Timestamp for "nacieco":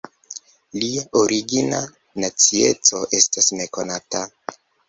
2.25-3.05